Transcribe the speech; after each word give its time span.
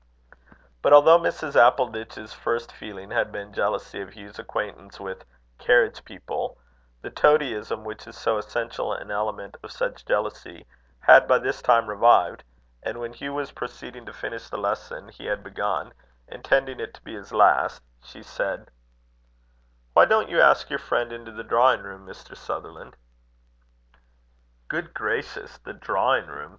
But 0.81 0.93
although 0.93 1.19
Mrs. 1.19 1.53
Appleditch's 1.55 2.33
first 2.33 2.71
feeling 2.71 3.11
had 3.11 3.31
been 3.31 3.53
jealousy 3.53 4.01
of 4.01 4.15
Hugh's 4.17 4.39
acquaintance 4.39 4.99
with 4.99 5.23
"carriage 5.59 6.03
people," 6.05 6.57
the 7.03 7.11
toadyism 7.11 7.83
which 7.83 8.07
is 8.07 8.17
so 8.17 8.39
essential 8.39 8.93
an 8.93 9.11
element 9.11 9.57
of 9.61 9.71
such 9.71 10.03
jealousy, 10.05 10.65
had 11.01 11.27
by 11.27 11.37
this 11.37 11.61
time 11.61 11.85
revived; 11.87 12.43
and 12.81 12.99
when 12.99 13.13
Hugh 13.13 13.35
was 13.35 13.51
proceeding 13.51 14.07
to 14.07 14.11
finish 14.11 14.49
the 14.49 14.57
lesson 14.57 15.09
he 15.09 15.27
had 15.27 15.43
begun, 15.43 15.93
intending 16.27 16.79
it 16.79 16.95
to 16.95 17.03
be 17.03 17.13
his 17.13 17.31
last, 17.31 17.83
she 18.03 18.23
said: 18.23 18.71
"Why 19.93 20.05
didn't 20.05 20.29
you 20.29 20.41
ask 20.41 20.71
your 20.71 20.79
friend 20.79 21.13
into 21.13 21.31
the 21.31 21.43
drawing 21.43 21.83
room, 21.83 22.07
Mr. 22.07 22.35
Sutherland?" 22.35 22.95
"Good 24.67 24.95
gracious! 24.95 25.59
The 25.59 25.73
drawing 25.73 26.25
room!" 26.25 26.49